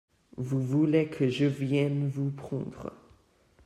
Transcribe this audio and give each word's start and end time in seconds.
Vous 0.37 0.59
voulez 0.63 1.09
que 1.09 1.29
je 1.29 1.45
vienne 1.45 2.09
vous 2.09 2.31
prendre? 2.31 2.91